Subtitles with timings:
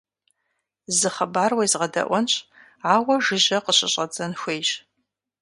[0.97, 2.33] Зы хъыбар уезгъэдэӀуэнщ,
[2.93, 4.69] ауэ жыжьэ къыщыщӀэздзэн хуейщ.